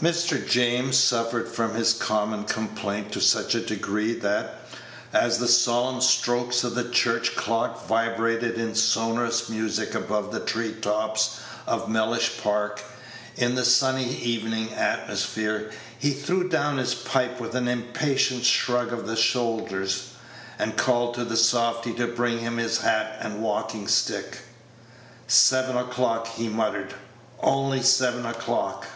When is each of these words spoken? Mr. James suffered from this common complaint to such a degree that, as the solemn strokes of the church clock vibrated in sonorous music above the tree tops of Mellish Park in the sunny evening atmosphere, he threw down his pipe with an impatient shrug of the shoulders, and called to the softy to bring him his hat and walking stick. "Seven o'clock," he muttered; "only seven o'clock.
Mr. 0.00 0.46
James 0.48 0.96
suffered 0.96 1.48
from 1.48 1.74
this 1.74 1.92
common 1.92 2.44
complaint 2.44 3.10
to 3.10 3.20
such 3.20 3.56
a 3.56 3.60
degree 3.66 4.12
that, 4.14 4.60
as 5.12 5.38
the 5.38 5.48
solemn 5.48 6.00
strokes 6.00 6.62
of 6.62 6.76
the 6.76 6.88
church 6.90 7.34
clock 7.34 7.88
vibrated 7.88 8.54
in 8.58 8.76
sonorous 8.76 9.48
music 9.48 9.92
above 9.96 10.30
the 10.30 10.38
tree 10.38 10.72
tops 10.72 11.40
of 11.66 11.88
Mellish 11.88 12.38
Park 12.40 12.80
in 13.34 13.56
the 13.56 13.64
sunny 13.64 14.14
evening 14.18 14.72
atmosphere, 14.72 15.72
he 15.98 16.12
threw 16.12 16.48
down 16.48 16.78
his 16.78 16.94
pipe 16.94 17.40
with 17.40 17.56
an 17.56 17.66
impatient 17.66 18.44
shrug 18.44 18.92
of 18.92 19.08
the 19.08 19.16
shoulders, 19.16 20.10
and 20.60 20.76
called 20.76 21.16
to 21.16 21.24
the 21.24 21.36
softy 21.36 21.92
to 21.94 22.06
bring 22.06 22.38
him 22.38 22.56
his 22.58 22.78
hat 22.82 23.16
and 23.20 23.42
walking 23.42 23.88
stick. 23.88 24.42
"Seven 25.26 25.76
o'clock," 25.76 26.28
he 26.28 26.46
muttered; 26.48 26.94
"only 27.40 27.82
seven 27.82 28.24
o'clock. 28.24 28.86